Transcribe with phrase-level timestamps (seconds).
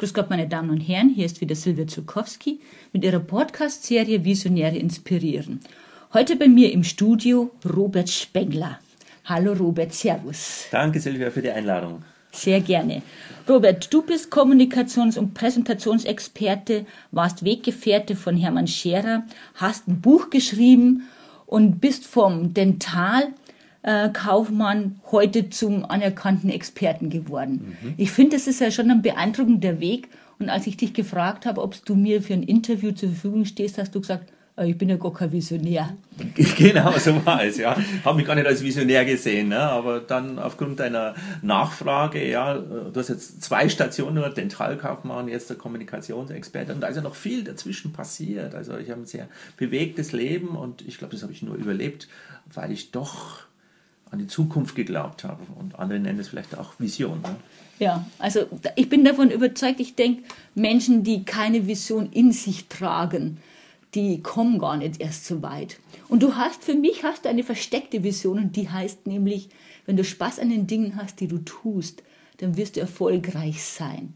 [0.00, 2.58] Grüß Gott, meine Damen und Herren, hier ist wieder Silvia Zukowski
[2.94, 5.60] mit ihrer Podcast-Serie Visionäre inspirieren.
[6.14, 8.78] Heute bei mir im Studio Robert Spengler.
[9.26, 10.64] Hallo Robert, Servus.
[10.70, 12.02] Danke Silvia für die Einladung.
[12.32, 13.02] Sehr gerne.
[13.46, 19.24] Robert, du bist Kommunikations- und Präsentationsexperte, warst Weggefährte von Hermann Scherer,
[19.56, 21.10] hast ein Buch geschrieben
[21.44, 23.34] und bist vom Dental
[23.82, 27.76] äh, Kaufmann heute zum anerkannten Experten geworden.
[27.82, 27.94] Mhm.
[27.96, 30.08] Ich finde, das ist ja schon ein beeindruckender Weg.
[30.38, 33.76] Und als ich dich gefragt habe, ob du mir für ein Interview zur Verfügung stehst,
[33.76, 35.96] hast du gesagt, äh, ich bin ja gar kein Visionär.
[36.56, 37.76] Genau, so war es, ja.
[38.04, 39.58] Habe mich gar nicht als Visionär gesehen, ne?
[39.58, 46.74] aber dann aufgrund deiner Nachfrage, ja, du hast jetzt zwei Stationen, Dentalkaufmann, jetzt der Kommunikationsexperte
[46.74, 48.54] und da ist ja noch viel dazwischen passiert.
[48.54, 52.08] Also ich habe ein sehr bewegtes Leben und ich glaube, das habe ich nur überlebt,
[52.52, 53.49] weil ich doch
[54.10, 55.42] an die Zukunft geglaubt habe.
[55.58, 57.20] Und andere nennen es vielleicht auch Vision.
[57.22, 57.36] Ne?
[57.78, 63.38] Ja, also ich bin davon überzeugt, ich denke, Menschen, die keine Vision in sich tragen,
[63.94, 65.78] die kommen gar nicht erst so weit.
[66.08, 69.48] Und du hast, für mich hast du eine versteckte Vision und die heißt nämlich,
[69.86, 72.02] wenn du Spaß an den Dingen hast, die du tust,
[72.38, 74.14] dann wirst du erfolgreich sein.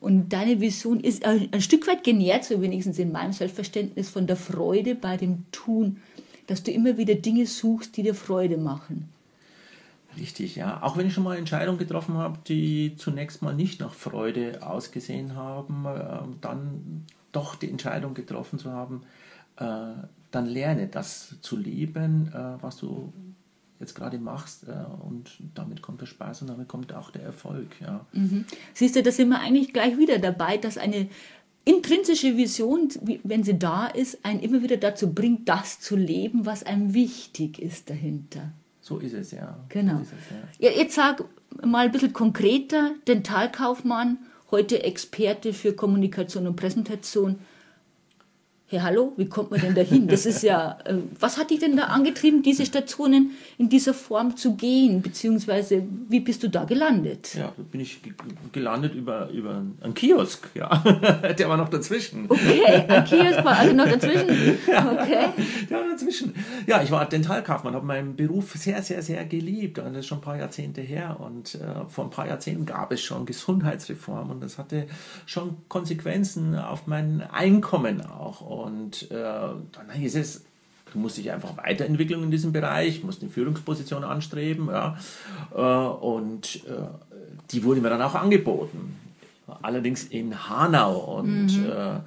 [0.00, 4.36] Und deine Vision ist ein Stück weit genährt, so wenigstens in meinem Selbstverständnis, von der
[4.36, 5.96] Freude bei dem Tun,
[6.46, 9.08] dass du immer wieder Dinge suchst, die dir Freude machen.
[10.18, 10.82] Richtig, ja.
[10.82, 15.36] Auch wenn ich schon mal Entscheidungen getroffen habe, die zunächst mal nicht nach Freude ausgesehen
[15.36, 19.02] haben, äh, dann doch die Entscheidung getroffen zu haben,
[19.56, 19.92] äh,
[20.30, 23.12] dann lerne das zu lieben, äh, was du
[23.80, 24.72] jetzt gerade machst äh,
[25.06, 27.80] und damit kommt der Spaß und damit kommt auch der Erfolg.
[27.80, 28.06] Ja.
[28.12, 28.44] Mhm.
[28.74, 31.08] Siehst du, da sind wir eigentlich gleich wieder dabei, dass eine
[31.64, 32.88] intrinsische Vision,
[33.24, 37.60] wenn sie da ist, einen immer wieder dazu bringt, das zu leben, was einem wichtig
[37.60, 38.52] ist dahinter.
[38.88, 39.54] So ist es, ja.
[39.68, 40.00] Genau.
[40.00, 40.08] Es,
[40.58, 40.70] ja.
[40.70, 41.22] Jetzt sag
[41.62, 44.16] mal ein bisschen konkreter, Dentalkaufmann,
[44.50, 47.38] heute Experte für Kommunikation und Präsentation
[48.70, 50.08] hey, hallo, wie kommt man denn dahin?
[50.08, 54.36] Das ist ja, äh, was hat dich denn da angetrieben, diese Stationen in dieser Form
[54.36, 55.00] zu gehen?
[55.00, 57.34] Beziehungsweise, wie bist du da gelandet?
[57.34, 57.98] Ja, da bin ich
[58.52, 60.68] gelandet über, über einen Kiosk, ja.
[61.38, 62.26] Der war noch dazwischen.
[62.28, 64.28] Okay, ein Kiosk war also noch dazwischen?
[64.28, 65.28] Okay.
[65.70, 66.34] Der war dazwischen.
[66.66, 69.78] Ja, ich war Dentalkaufmann, habe meinen Beruf sehr, sehr, sehr geliebt.
[69.78, 71.16] Und das ist schon ein paar Jahrzehnte her.
[71.20, 74.88] Und äh, vor ein paar Jahrzehnten gab es schon Gesundheitsreform und das hatte
[75.24, 78.42] schon Konsequenzen auf mein Einkommen auch.
[78.64, 80.44] Und äh, dann hieß es,
[80.92, 84.68] du musst dich einfach weiterentwickeln in diesem Bereich, musst eine Führungsposition anstreben.
[84.68, 84.98] Ja.
[85.54, 86.88] Äh, und äh,
[87.50, 88.96] die wurde mir dann auch angeboten.
[89.62, 91.18] Allerdings in Hanau.
[91.18, 91.70] Und mhm.
[91.70, 92.00] Äh,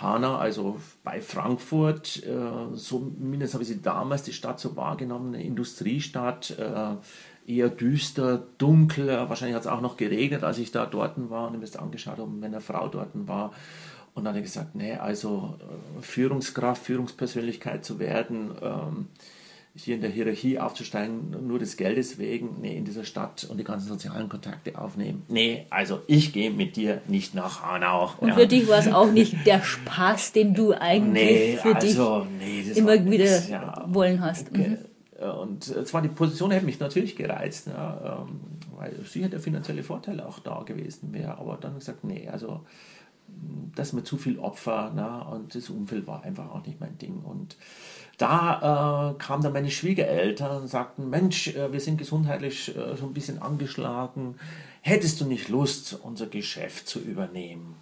[0.00, 5.44] Hanau, also bei Frankfurt, äh, zumindest habe ich sie damals, die Stadt so wahrgenommen, eine
[5.44, 6.96] Industriestadt, äh,
[7.46, 9.08] eher düster, dunkel.
[9.08, 12.18] Wahrscheinlich hat es auch noch geregnet, als ich da dort war und mir das angeschaut
[12.18, 13.52] habe, wenn eine Frau dort war.
[14.14, 19.08] Und dann hat er gesagt, nee, also äh, Führungskraft, Führungspersönlichkeit zu werden, ähm,
[19.74, 23.64] hier in der Hierarchie aufzusteigen, nur des Geldes wegen, nee, in dieser Stadt und die
[23.64, 25.22] ganzen sozialen Kontakte aufnehmen.
[25.28, 28.12] Nee, also ich gehe mit dir nicht nach Hanau.
[28.18, 28.34] Und ja.
[28.34, 32.30] für dich war es auch nicht der Spaß, den du eigentlich nee, für also, dich
[32.38, 33.86] nee, immer wieder nix, ja.
[33.88, 34.52] wollen hast.
[34.52, 34.78] Mhm.
[35.40, 38.40] Und zwar die Position hätte mich natürlich gereizt, ja, ähm,
[38.76, 42.62] weil sicher der finanzielle Vorteil auch da gewesen wäre, aber dann gesagt, nee, also
[43.74, 46.98] das ist mir zu viel Opfer na, und das Umfeld war einfach auch nicht mein
[46.98, 47.20] Ding.
[47.20, 47.56] Und
[48.18, 53.10] da äh, kamen dann meine Schwiegereltern und sagten, Mensch, äh, wir sind gesundheitlich äh, schon
[53.10, 54.36] ein bisschen angeschlagen,
[54.82, 57.76] hättest du nicht Lust, unser Geschäft zu übernehmen?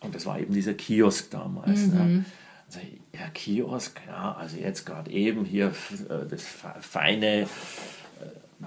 [0.00, 1.86] Und das war eben dieser Kiosk damals.
[1.86, 2.00] Ne?
[2.00, 2.16] Mhm.
[2.16, 2.24] Ne?
[2.66, 2.80] Also,
[3.12, 5.72] ja, Kiosk, ja, also jetzt gerade eben hier
[6.08, 6.44] äh, das
[6.80, 7.46] feine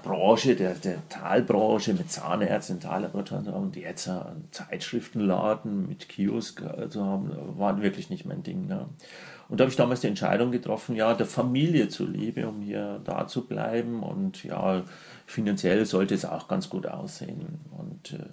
[0.02, 7.04] Branche, der, der Talbranche mit Zahnärzten, Tallaboratoren und jetzt einen Zeitschriftenladen mit Kiosk zu also
[7.04, 8.66] haben, war wirklich nicht mein Ding.
[8.66, 8.88] Ne?
[9.48, 13.26] Und da habe ich damals die Entscheidung getroffen, ja, der Familie zuliebe, um hier da
[13.26, 14.82] zu bleiben und ja,
[15.26, 17.60] finanziell sollte es auch ganz gut aussehen.
[17.70, 18.24] Und äh,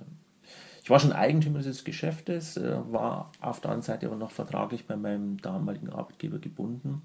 [0.83, 4.87] ich war schon Eigentümer dieses Geschäftes, äh, war auf der anderen Seite aber noch vertraglich
[4.87, 7.03] bei meinem damaligen Arbeitgeber gebunden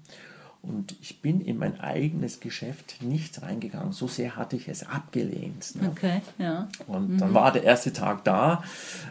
[0.61, 3.93] Und ich bin in mein eigenes Geschäft nicht reingegangen.
[3.93, 5.75] So sehr hatte ich es abgelehnt.
[5.75, 5.89] Ne?
[5.89, 6.67] Okay, ja.
[6.87, 7.17] Und mhm.
[7.19, 8.63] dann war der erste Tag da,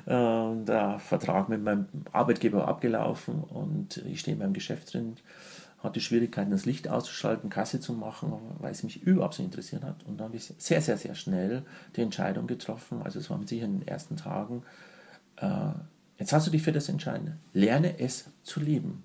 [0.05, 5.17] äh, der Vertrag mit meinem Arbeitgeber abgelaufen und ich stehe in meinem Geschäft drin,
[5.79, 10.05] hatte Schwierigkeiten, das Licht auszuschalten, Kasse zu machen, weil es mich überhaupt nicht interessiert hat.
[10.05, 11.63] Und dann habe ich sehr, sehr, sehr schnell
[11.95, 14.63] die Entscheidung getroffen, also es war mit sicher in den ersten Tagen,
[15.37, 15.71] äh,
[16.19, 17.39] jetzt hast du dich für das entschieden.
[17.53, 19.05] Lerne es zu lieben.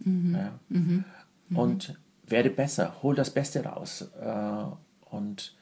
[0.00, 0.34] Mhm.
[0.34, 0.52] Ja.
[0.68, 1.04] Mhm.
[1.48, 1.58] Mhm.
[1.58, 4.08] Und werde besser, hol das Beste raus.
[4.20, 5.54] Äh, und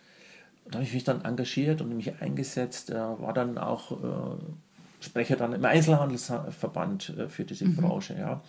[0.67, 4.37] da habe ich mich dann engagiert und mich eingesetzt, äh, war dann auch äh,
[5.01, 7.77] Sprecher dann im Einzelhandelsverband für diese mhm.
[7.77, 8.15] Branche.
[8.17, 8.41] Ja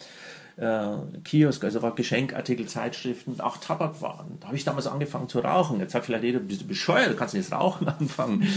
[0.57, 4.37] äh, Kiosk, also war Geschenkartikel, Zeitschriften, auch Tabakwaren.
[4.39, 5.79] Da habe ich damals angefangen zu rauchen.
[5.79, 8.39] Jetzt sagt vielleicht jeder, bist du bescheuert, du kannst nicht rauchen anfangen.
[8.39, 8.47] Mhm.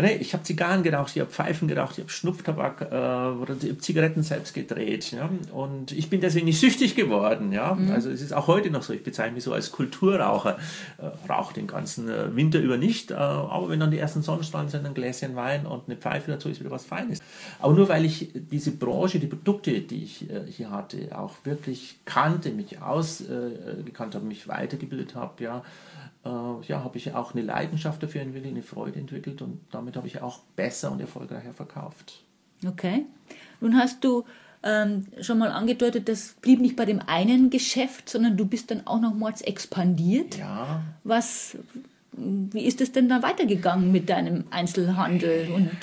[0.00, 2.94] Nee, ich habe Zigarren geraucht, ich habe Pfeifen geraucht, ich habe Schnupftabak äh,
[3.40, 5.12] oder Zigaretten selbst gedreht.
[5.12, 5.30] Ja?
[5.52, 7.52] Und ich bin deswegen nicht süchtig geworden.
[7.52, 7.74] Ja?
[7.74, 7.92] Mhm.
[7.92, 10.58] Also es ist auch heute noch so, ich bezeichne mich so als Kulturraucher.
[10.98, 14.68] Äh, rauche den ganzen äh, Winter über nicht, äh, aber wenn dann die ersten Sonnenstrahlen
[14.68, 17.20] sind, ein Gläschen Wein und eine Pfeife dazu ist wieder was Feines.
[17.60, 21.98] Aber nur weil ich diese Branche, die Produkte, die ich äh, hier hatte, auch wirklich
[22.04, 25.62] kannte, mich ausgekannt äh, habe, mich weitergebildet habe, ja,
[26.24, 26.28] äh,
[26.66, 30.22] ja, habe ich auch eine Leidenschaft dafür entwickelt, eine Freude entwickelt und damit habe ich
[30.22, 32.22] auch besser und erfolgreicher verkauft.
[32.66, 33.04] Okay.
[33.60, 34.24] Nun hast du
[34.62, 38.86] ähm, schon mal angedeutet, das blieb nicht bei dem einen Geschäft, sondern du bist dann
[38.86, 40.38] auch nochmals expandiert.
[40.38, 40.82] Ja.
[41.04, 41.56] Was,
[42.12, 45.76] wie ist es denn dann weitergegangen mit deinem Einzelhandel und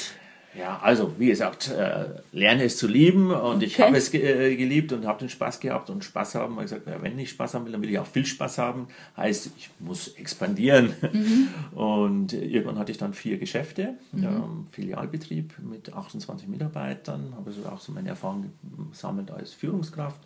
[0.57, 3.65] ja, also wie gesagt, äh, lerne es zu lieben und okay.
[3.65, 6.53] ich habe es ge äh, geliebt und habe den Spaß gehabt und Spaß haben.
[6.55, 8.87] Ich gesagt, ja, wenn ich Spaß haben will, dann will ich auch viel Spaß haben.
[9.17, 10.93] Heißt, ich muss expandieren.
[11.11, 11.47] Mhm.
[11.77, 14.23] Und irgendwann hatte ich dann vier Geschäfte, mhm.
[14.23, 18.51] ähm, Filialbetrieb mit 28 Mitarbeitern, habe also auch so meine Erfahrung
[18.91, 20.19] gesammelt als Führungskraft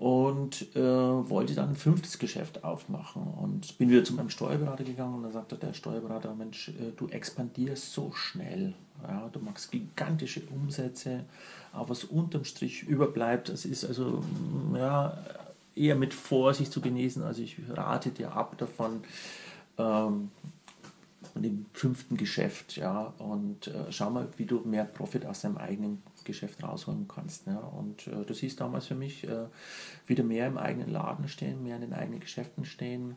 [0.00, 5.16] und äh, wollte dann ein fünftes Geschäft aufmachen und bin wieder zu meinem Steuerberater gegangen
[5.16, 8.72] und dann sagte der Steuerberater, Mensch, äh, du expandierst so schnell,
[9.06, 11.26] ja, du machst gigantische Umsätze,
[11.74, 14.24] aber was unterm Strich überbleibt, das ist also
[14.74, 15.18] ja,
[15.76, 19.02] eher mit Vorsicht zu genießen, also ich rate dir ab davon,
[19.76, 20.30] ähm,
[21.30, 25.58] von dem fünften Geschäft, ja, und äh, schau mal, wie du mehr Profit aus deinem
[25.58, 27.46] eigenen Geschäft rausholen kannst.
[27.46, 27.58] Ja.
[27.58, 29.46] Und äh, das hieß damals für mich, äh,
[30.06, 33.16] wieder mehr im eigenen Laden stehen, mehr in den eigenen Geschäften stehen,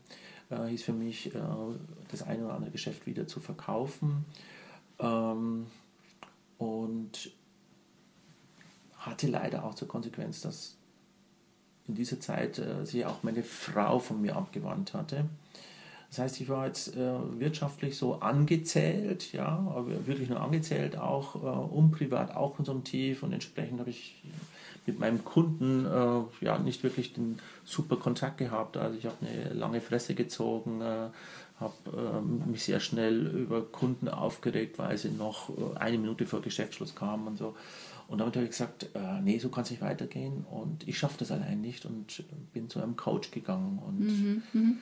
[0.50, 1.40] äh, hieß für mich, äh,
[2.10, 4.26] das eine oder andere Geschäft wieder zu verkaufen.
[5.00, 5.68] Ähm,
[6.58, 7.32] und
[8.98, 10.78] hatte leider auch zur Konsequenz, dass
[11.88, 15.26] in dieser Zeit äh, sich auch meine Frau von mir abgewandt hatte.
[16.13, 21.92] Das heißt, ich war jetzt äh, wirtschaftlich so angezählt, ja, wirklich nur angezählt, auch äh,
[21.92, 24.21] privat auch konsumtiv und entsprechend habe ich
[24.86, 28.77] mit meinem Kunden äh, ja nicht wirklich den super Kontakt gehabt.
[28.77, 31.10] Also ich habe eine lange Fresse gezogen, äh,
[31.60, 36.44] habe ähm, mich sehr schnell über Kunden aufgeregt, weil sie noch äh, eine Minute vor
[36.44, 37.56] Geschäftsschluss kamen und so.
[38.07, 41.15] Und damit habe ich gesagt, äh, nee, so kann es nicht weitergehen und ich schaffe
[41.18, 42.24] das allein nicht und
[42.54, 44.77] bin zu einem Coach gegangen und mhm, mhm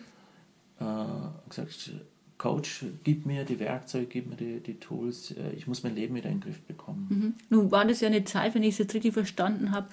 [0.81, 1.91] äh, gesagt,
[2.37, 6.15] Coach, gib mir die Werkzeuge, gib mir die, die Tools, äh, ich muss mein Leben
[6.15, 7.07] wieder in den Griff bekommen.
[7.09, 7.33] Mhm.
[7.49, 9.87] Nun war das ja eine Zeit, wenn ich es jetzt richtig verstanden habe,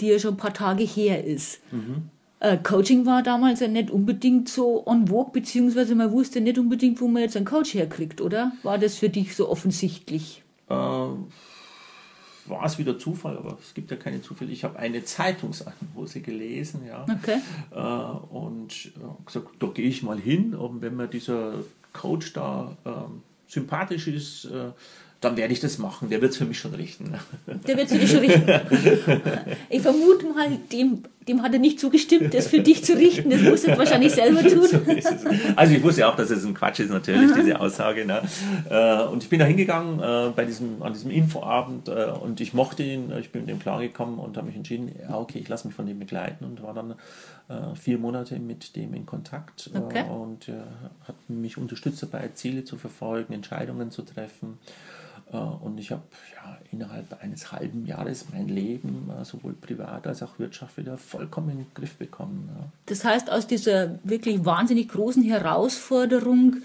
[0.00, 1.60] die ja schon ein paar Tage her ist.
[1.72, 2.10] Mhm.
[2.40, 7.00] Äh, Coaching war damals ja nicht unbedingt so on vogue, beziehungsweise man wusste nicht unbedingt,
[7.00, 8.52] wo man jetzt einen Coach herkriegt, oder?
[8.62, 10.44] War das für dich so offensichtlich?
[10.68, 10.74] Äh,
[12.48, 14.50] war es wieder Zufall, aber es gibt ja keine Zufälle.
[14.50, 17.04] Ich habe eine Zeitungsannonce gelesen, ja.
[17.04, 17.38] Okay.
[17.70, 21.54] Äh, und äh, gesagt, da gehe ich mal hin, und wenn mir dieser
[21.92, 22.90] Coach da äh,
[23.46, 24.70] sympathisch ist, äh,
[25.20, 26.10] dann werde ich das machen.
[26.10, 27.12] Der wird es für mich schon richten.
[27.66, 28.48] Der wird es für dich schon richten.
[29.68, 33.30] Ich vermute mal, dem, dem hat er nicht zugestimmt, das für dich zu richten.
[33.30, 34.66] Das musst du wahrscheinlich selber tun.
[34.66, 34.80] So
[35.56, 37.40] also ich wusste auch, dass es ein Quatsch ist, natürlich, Aha.
[37.40, 38.06] diese Aussage.
[38.06, 38.22] Ne?
[38.70, 42.54] Äh, und ich bin da hingegangen äh, bei diesem, an diesem Infoabend äh, und ich
[42.54, 45.66] mochte ihn, ich bin mit dem klargekommen und habe mich entschieden, ja, okay, ich lasse
[45.66, 46.94] mich von dem begleiten und war dann
[47.80, 50.04] vier Monate mit dem in Kontakt okay.
[50.06, 50.48] und
[51.04, 54.58] hat mich unterstützt dabei, Ziele zu verfolgen, Entscheidungen zu treffen.
[55.32, 56.02] Äh, und ich habe
[56.34, 61.50] ja, innerhalb eines halben Jahres mein Leben, äh, sowohl privat als auch Wirtschaft, wieder vollkommen
[61.50, 62.48] in den Griff bekommen.
[62.52, 62.66] Ja.
[62.86, 66.56] Das heißt, aus dieser wirklich wahnsinnig großen Herausforderung,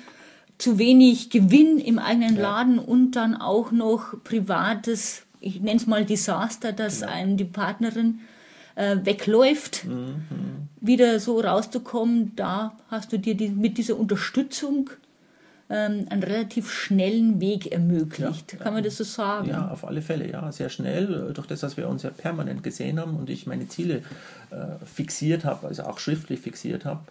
[0.58, 2.82] zu wenig Gewinn im eigenen Laden ja.
[2.84, 7.12] und dann auch noch privates, ich nenne es mal Desaster, dass genau.
[7.12, 8.20] einem die Partnerin
[8.76, 10.22] äh, wegläuft, mhm.
[10.80, 14.90] wieder so rauszukommen, da hast du dir die, mit dieser Unterstützung
[15.74, 18.60] ähm, einen relativ schnellen Weg ermöglicht.
[18.60, 19.50] Kann man das so sagen?
[19.50, 21.34] Ja, auf alle Fälle, ja, sehr schnell.
[21.34, 24.04] Durch das, dass wir uns ja permanent gesehen haben und ich meine Ziele
[24.52, 27.02] äh, fixiert habe, also auch schriftlich fixiert habe,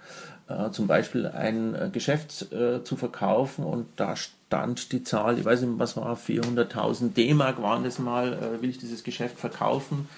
[0.49, 5.45] äh, zum Beispiel ein äh, Geschäft äh, zu verkaufen und da stand die Zahl, ich
[5.45, 10.09] weiß nicht, was war, 400.000 D-Mark waren das mal, äh, will ich dieses Geschäft verkaufen.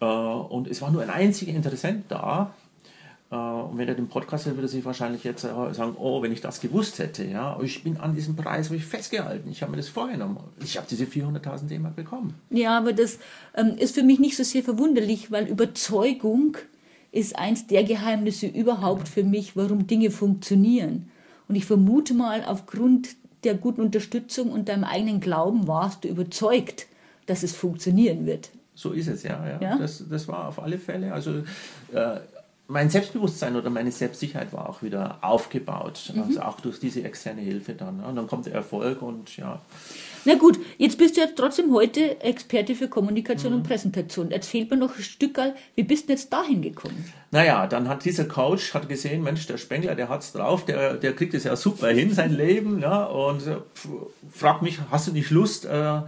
[0.00, 2.65] Äh, und es war nur ein einziger Interessent da äh,
[3.34, 6.30] und wenn er den Podcast hört, würde er sich wahrscheinlich jetzt äh, sagen, oh, wenn
[6.30, 9.72] ich das gewusst hätte, ja, ich bin an diesem Preis habe ich festgehalten, ich habe
[9.72, 12.34] mir das vorgenommen, ich habe diese 400.000 D-Mark bekommen.
[12.50, 13.18] Ja, aber das
[13.54, 16.56] ähm, ist für mich nicht so sehr verwunderlich, weil Überzeugung
[17.10, 21.10] ist eins der Geheimnisse überhaupt für mich, warum Dinge funktionieren.
[21.48, 23.08] Und ich vermute mal, aufgrund
[23.42, 26.86] der guten Unterstützung und deinem eigenen Glauben warst du überzeugt,
[27.26, 28.50] dass es funktionieren wird.
[28.74, 29.44] So ist es, ja.
[29.48, 29.60] ja.
[29.60, 29.78] ja?
[29.78, 31.12] Das, das war auf alle Fälle.
[31.12, 31.42] Also
[31.92, 32.18] äh,
[32.68, 36.12] mein Selbstbewusstsein oder meine Selbstsicherheit war auch wieder aufgebaut.
[36.12, 36.22] Mhm.
[36.22, 38.00] Also auch durch diese externe Hilfe dann.
[38.00, 39.60] Und dann kommt der Erfolg und ja.
[40.24, 43.58] Na gut, jetzt bist du ja trotzdem heute Experte für Kommunikation mhm.
[43.58, 44.30] und Präsentation.
[44.30, 45.38] Jetzt fehlt mir noch ein Stück,
[45.76, 47.04] wie bist du jetzt dahin gekommen?
[47.30, 51.14] Naja, dann hat dieser Coach hat gesehen, Mensch, der Spengler, der hat's drauf, der, der
[51.14, 53.56] kriegt es ja super hin, sein Leben, ja, und äh,
[54.32, 56.02] fragt mich, hast du nicht Lust, äh, äh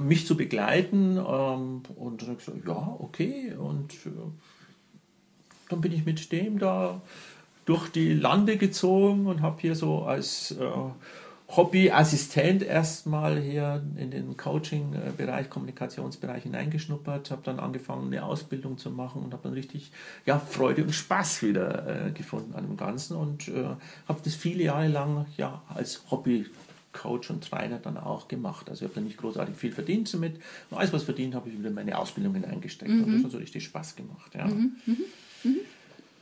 [0.00, 1.16] mich zu begleiten?
[1.16, 3.54] Ähm, und ich gesagt, ja, okay.
[3.56, 4.10] Und äh,
[5.68, 7.00] dann bin ich mit dem da
[7.64, 10.64] durch die Lande gezogen und habe hier so als äh,
[11.48, 19.22] Hobbyassistent erstmal hier in den Coaching-Bereich, Kommunikationsbereich hineingeschnuppert, habe dann angefangen, eine Ausbildung zu machen
[19.22, 19.92] und habe dann richtig
[20.26, 23.64] ja, Freude und Spaß wieder äh, gefunden an dem Ganzen und äh,
[24.08, 26.46] habe das viele Jahre lang ja, als Hobby
[26.92, 28.68] Coach und Trainer dann auch gemacht.
[28.70, 30.40] Also ich habe da nicht großartig viel verdient damit.
[30.70, 32.90] alles, was verdient habe, ich wieder in meine Ausbildungen eingesteckt.
[32.90, 33.04] Mhm.
[33.04, 34.34] Und das hat so richtig Spaß gemacht.
[34.34, 34.46] Ja.
[34.46, 34.76] Mhm.
[34.86, 35.04] Mhm.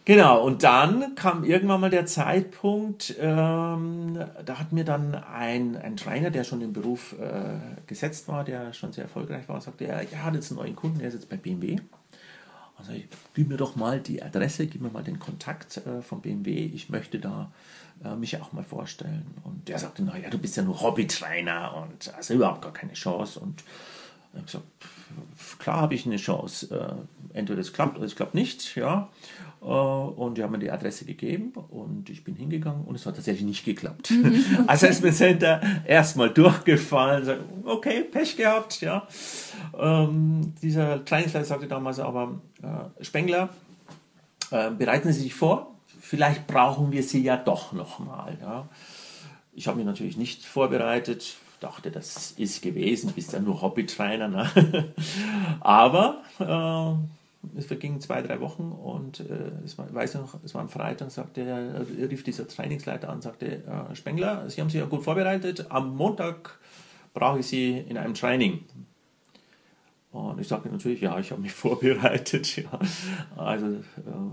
[0.07, 5.97] Genau, und dann kam irgendwann mal der Zeitpunkt, ähm, da hat mir dann ein, ein
[5.97, 10.03] Trainer, der schon im Beruf äh, gesetzt war, der schon sehr erfolgreich war, sagte, er
[10.03, 11.79] ja, hat jetzt einen neuen Kunden, der ist jetzt bei BMW.
[12.77, 16.21] Also ich, gib mir doch mal die Adresse, gib mir mal den Kontakt äh, vom
[16.21, 17.51] BMW, ich möchte da
[18.05, 19.25] äh, mich auch mal vorstellen.
[19.45, 23.41] Und der sagte, naja, du bist ja nur Hobbytrainer und hast überhaupt gar keine Chance.
[23.41, 23.65] Und
[24.35, 26.75] ich habe gesagt, klar habe ich eine Chance.
[27.33, 28.77] Äh, entweder es klappt oder es klappt nicht.
[28.77, 29.09] Ja.
[29.63, 33.17] Äh, und die haben mir die Adresse gegeben und ich bin hingegangen und es hat
[33.17, 34.11] tatsächlich nicht geklappt.
[34.11, 34.45] Mhm.
[34.67, 37.39] Also ist mir Center erstmal durchgefallen.
[37.65, 38.81] Okay, Pech gehabt.
[38.81, 39.07] Ja.
[39.79, 43.51] Ähm, dieser Trainingsleiter sagte damals aber, äh, Spengler,
[44.51, 48.39] bereiten Sie sich vor, vielleicht brauchen wir Sie ja doch nochmal.
[48.41, 48.69] Ja.
[49.53, 51.35] Ich habe mich natürlich nicht vorbereitet,
[51.65, 54.29] dachte, das ist gewesen, bist ja nur Hobbytrainer.
[54.29, 54.93] Ne?
[55.61, 60.63] Aber äh, es vergingen zwei, drei Wochen und äh, es war, weiß noch, es war
[60.63, 64.87] am Freitag, sagte er, rief dieser Trainingsleiter an, sagte, äh, Spengler, Sie haben sich ja
[64.87, 66.59] gut vorbereitet, am Montag
[67.13, 68.65] brauche ich Sie in einem Training.
[70.13, 72.57] Und ich sagte natürlich, ja, ich habe mich vorbereitet.
[72.57, 72.79] Ja.
[73.37, 73.81] Also äh,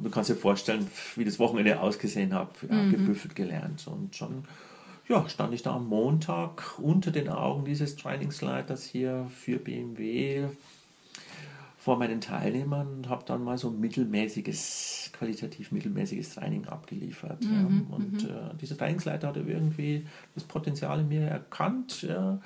[0.03, 2.91] du kannst dir vorstellen, wie das Wochenende ausgesehen hat, ja, mhm.
[2.91, 4.43] gebüffelt gelernt und schon
[5.11, 10.47] ja, stand ich da am Montag unter den Augen dieses Trainingsleiters hier für BMW
[11.81, 17.43] vor meinen Teilnehmern und habe dann mal so mittelmäßiges, qualitativ mittelmäßiges Training abgeliefert.
[17.43, 17.95] Mhm, ja.
[17.95, 18.29] Und mhm.
[18.29, 22.39] äh, dieser Trainingsleiter hatte irgendwie das Potenzial in mir erkannt, ja.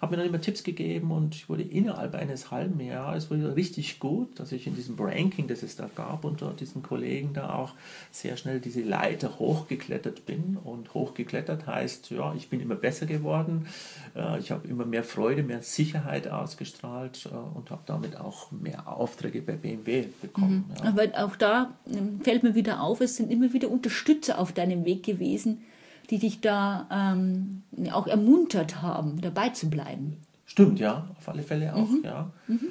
[0.00, 4.00] hat mir dann immer Tipps gegeben und ich wurde innerhalb eines halben Jahres wurde richtig
[4.00, 7.74] gut, dass ich in diesem Ranking, das es da gab, unter diesen Kollegen da auch
[8.10, 10.56] sehr schnell diese Leiter hochgeklettert bin.
[10.56, 13.68] Und hochgeklettert heißt, ja, ich bin immer besser geworden,
[14.16, 18.79] äh, ich habe immer mehr Freude, mehr Sicherheit ausgestrahlt äh, und habe damit auch mehr
[18.86, 20.64] Aufträge bei BMW bekommen.
[20.68, 20.84] Mhm.
[20.84, 20.88] Ja.
[20.90, 24.84] Aber auch da ähm, fällt mir wieder auf, es sind immer wieder Unterstützer auf deinem
[24.84, 25.62] Weg gewesen,
[26.10, 30.16] die dich da ähm, auch ermuntert haben, dabei zu bleiben.
[30.46, 32.02] Stimmt, ja, auf alle Fälle auch, mhm.
[32.04, 32.30] ja.
[32.48, 32.68] Mhm.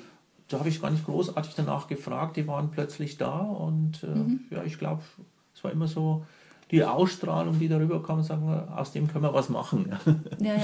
[0.50, 4.39] Da habe ich gar nicht großartig danach gefragt, die waren plötzlich da und äh, mhm.
[4.50, 5.04] ja, ich glaube,
[5.56, 6.25] es war immer so,
[6.72, 9.92] die Ausstrahlung, die darüber kam, sagen wir, aus dem können wir was machen.
[10.39, 10.63] Ja, ja.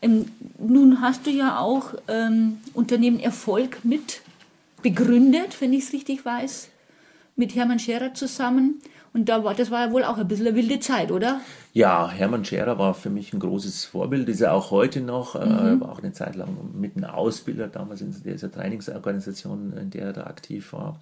[0.00, 0.26] Ähm,
[0.58, 4.22] nun hast du ja auch ähm, Unternehmen Erfolg mit
[4.82, 6.68] begründet, wenn ich es richtig weiß,
[7.36, 8.80] mit Hermann Scherer zusammen.
[9.14, 11.40] Und da war, das war ja wohl auch ein bisschen eine wilde Zeit, oder?
[11.74, 15.34] Ja, Hermann Scherer war für mich ein großes Vorbild, ist er auch heute noch.
[15.34, 15.52] Äh, mhm.
[15.52, 20.06] Er war auch eine Zeit lang mit einem Ausbilder damals in dieser Trainingsorganisation, in der
[20.06, 20.98] er da aktiv war.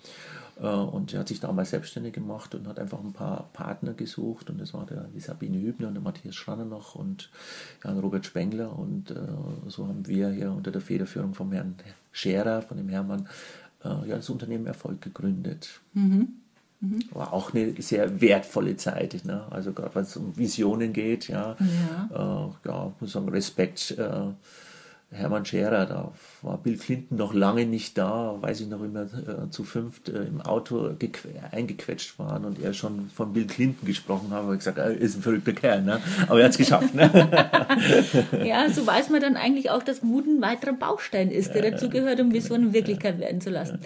[0.60, 4.50] Äh, und er hat sich damals selbstständig gemacht und hat einfach ein paar Partner gesucht.
[4.50, 7.30] Und das war der, die Sabine Hübner und der Matthias Schranner noch und
[7.84, 8.76] Jan Robert Spengler.
[8.76, 9.14] Und äh,
[9.68, 11.76] so haben wir hier unter der Federführung vom Herrn
[12.12, 13.28] Scherer, von dem Hermann,
[13.84, 15.80] äh, ja, das Unternehmen Erfolg gegründet.
[15.94, 16.28] Mhm.
[16.80, 17.00] Mhm.
[17.12, 19.24] War auch eine sehr wertvolle Zeit.
[19.24, 19.44] Ne?
[19.50, 21.56] Also gerade wenn es um Visionen geht, ja,
[22.10, 22.48] ja.
[22.64, 23.92] Äh, ja muss sagen, Respekt.
[23.98, 24.28] Äh,
[25.12, 26.12] Hermann Scherer, da
[26.42, 30.22] war Bill Clinton noch lange nicht da, weiß ich noch immer äh, zu fünft äh,
[30.22, 30.94] im Auto
[31.50, 35.16] eingequetscht waren und er schon von Bill Clinton gesprochen hat, habe ich gesagt, er ist
[35.16, 36.00] ein verrückter Kerl, ne?
[36.28, 36.94] aber er hat es geschafft.
[36.94, 37.10] Ne?
[38.44, 41.90] ja, so weiß man dann eigentlich auch, dass Mut ein weiterer Baustein ist, der dazu
[41.90, 43.80] gehört, um Visionen Wirklichkeit werden zu lassen.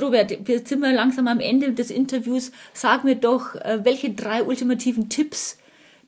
[0.00, 2.52] Robert, wir sind mal langsam am Ende des Interviews.
[2.72, 5.58] Sag mir doch, äh, welche drei ultimativen Tipps,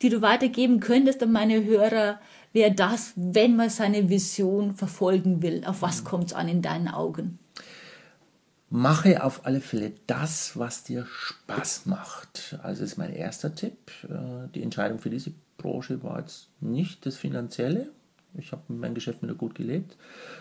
[0.01, 2.19] die du weitergeben könntest an meine Hörer,
[2.53, 5.63] wäre das, wenn man seine Vision verfolgen will?
[5.65, 6.05] Auf was mhm.
[6.05, 7.39] kommt es an in deinen Augen?
[8.69, 12.57] Mache auf alle Fälle das, was dir Spaß macht.
[12.63, 13.91] Also ist mein erster Tipp.
[14.09, 17.89] Äh, die Entscheidung für diese Branche war jetzt nicht das Finanzielle.
[18.35, 19.95] Ich habe mein Geschäft wieder gut gelebt,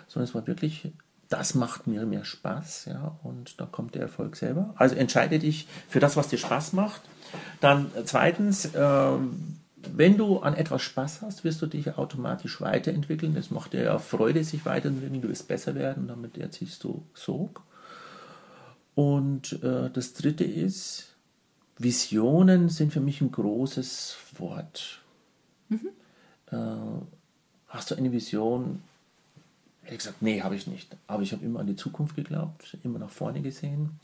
[0.09, 0.91] sondern es war wirklich,
[1.29, 4.75] das macht mir mehr Spaß, ja, und da kommt der Erfolg selber.
[4.77, 7.03] Also entscheide dich für das, was dir Spaß macht.
[7.61, 9.11] Dann zweitens, äh,
[9.95, 13.37] wenn du an etwas Spaß hast, wirst du dich automatisch weiterentwickeln.
[13.37, 15.23] Es macht dir ja Freude, sich weiterentwickeln.
[15.23, 17.63] Du wirst besser werden, damit erziehst du Sog.
[18.95, 21.15] Und äh, das dritte ist,
[21.79, 25.01] Visionen sind für mich ein großes Wort.
[25.69, 25.89] Mhm.
[26.51, 26.57] Äh,
[27.69, 28.83] hast du eine Vision?
[29.85, 30.97] Ich gesagt, nee, habe ich nicht.
[31.07, 33.99] Aber ich habe immer an die Zukunft geglaubt, immer nach vorne gesehen.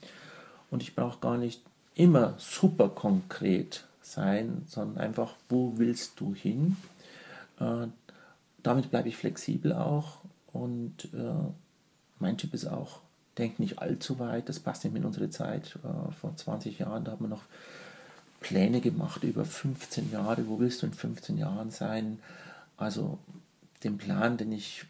[0.71, 1.63] Und ich brauche gar nicht
[1.95, 6.77] immer super konkret sein, sondern einfach, wo willst du hin?
[7.61, 7.87] Äh,
[8.63, 10.19] damit bleibe ich flexibel auch
[10.53, 11.53] und äh,
[12.19, 13.01] mein Tipp ist auch,
[13.37, 15.79] denk nicht allzu weit, das passt nicht in unsere Zeit.
[15.85, 17.45] Äh, vor 20 Jahren, da haben wir noch
[18.41, 22.19] Pläne gemacht über 15 Jahre, wo willst du in 15 Jahren sein?
[22.77, 23.19] Also
[23.85, 24.87] den Plan, den ich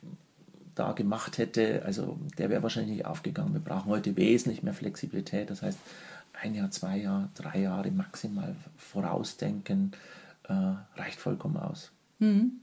[0.78, 3.52] da gemacht hätte, also der wäre wahrscheinlich nicht aufgegangen.
[3.54, 5.50] Wir brauchen heute wesentlich mehr Flexibilität.
[5.50, 5.78] Das heißt,
[6.40, 9.92] ein Jahr, zwei Jahre, drei Jahre maximal vorausdenken,
[10.48, 10.52] äh,
[10.96, 11.90] reicht vollkommen aus.
[12.18, 12.60] Mhm.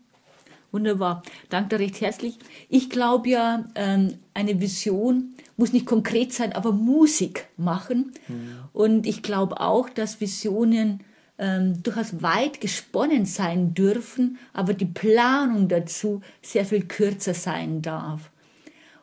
[0.72, 1.24] Wunderbar.
[1.50, 2.38] Danke recht herzlich.
[2.68, 8.12] Ich glaube ja, ähm, eine Vision muss nicht konkret sein, aber Musik machen.
[8.28, 8.58] Mhm.
[8.74, 11.02] Und ich glaube auch, dass Visionen
[11.38, 18.32] ähm, durchaus weit gesponnen sein dürfen, aber die Planung dazu sehr viel kürzer sein darf.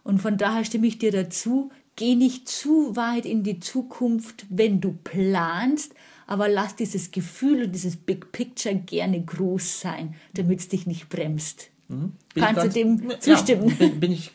[0.04, 4.80] Und von daher stimme ich dir dazu, Geh nicht zu weit in die Zukunft, wenn
[4.80, 5.94] du planst,
[6.26, 11.10] aber lass dieses Gefühl und dieses Big Picture gerne groß sein, damit es dich nicht
[11.10, 11.68] bremst.
[11.88, 12.12] Mhm.
[12.34, 13.68] Kannst du dem zustimmen?
[13.68, 14.30] Ja, bin, bin, ich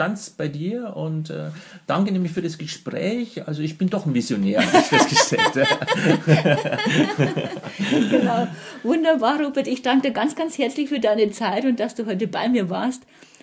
[0.00, 1.50] ganz bei dir und äh,
[1.86, 3.46] danke nämlich für das Gespräch.
[3.46, 5.68] Also ich bin doch ein Visionär, habe ich festgestellt.
[8.10, 8.48] genau.
[8.82, 9.66] Wunderbar, Robert.
[9.66, 12.70] Ich danke dir ganz, ganz herzlich für deine Zeit und dass du heute bei mir
[12.70, 13.02] warst.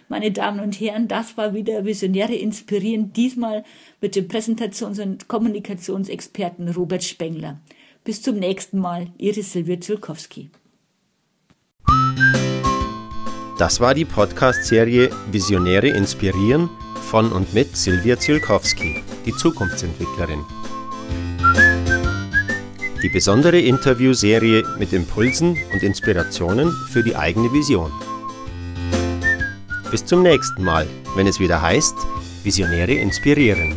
[0.09, 3.63] Meine Damen und Herren, das war wieder Visionäre inspirieren, diesmal
[4.01, 7.59] mit dem Präsentations- und Kommunikationsexperten Robert Spengler.
[8.03, 10.49] Bis zum nächsten Mal, Ihre Silvia Zulkowski.
[13.57, 16.69] Das war die Podcast-Serie Visionäre inspirieren
[17.09, 20.45] von und mit Silvia Zielkowski, die Zukunftsentwicklerin.
[23.01, 27.91] Die besondere Interviewserie mit Impulsen und Inspirationen für die eigene Vision.
[29.89, 31.95] Bis zum nächsten Mal, wenn es wieder heißt,
[32.43, 33.75] Visionäre inspirieren.